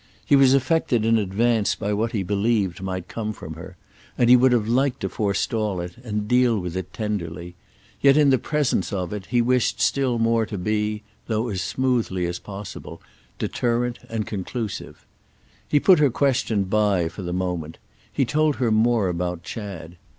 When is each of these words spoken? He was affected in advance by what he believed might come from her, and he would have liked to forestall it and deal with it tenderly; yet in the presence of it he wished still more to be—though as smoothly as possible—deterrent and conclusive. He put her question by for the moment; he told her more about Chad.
He 0.25 0.35
was 0.35 0.55
affected 0.55 1.05
in 1.05 1.19
advance 1.19 1.75
by 1.75 1.93
what 1.93 2.11
he 2.11 2.23
believed 2.23 2.81
might 2.81 3.07
come 3.07 3.33
from 3.33 3.53
her, 3.53 3.77
and 4.17 4.31
he 4.31 4.35
would 4.35 4.51
have 4.51 4.67
liked 4.67 4.99
to 5.01 5.09
forestall 5.09 5.79
it 5.79 5.95
and 6.03 6.27
deal 6.27 6.57
with 6.57 6.75
it 6.75 6.91
tenderly; 6.91 7.53
yet 8.01 8.17
in 8.17 8.31
the 8.31 8.39
presence 8.39 8.91
of 8.91 9.13
it 9.13 9.27
he 9.27 9.43
wished 9.43 9.79
still 9.79 10.17
more 10.17 10.47
to 10.47 10.57
be—though 10.57 11.49
as 11.49 11.61
smoothly 11.61 12.25
as 12.25 12.39
possible—deterrent 12.39 13.99
and 14.09 14.25
conclusive. 14.25 15.05
He 15.67 15.79
put 15.79 15.99
her 15.99 16.09
question 16.09 16.63
by 16.63 17.07
for 17.07 17.21
the 17.21 17.31
moment; 17.31 17.77
he 18.11 18.25
told 18.25 18.55
her 18.55 18.71
more 18.71 19.07
about 19.07 19.43
Chad. 19.43 19.97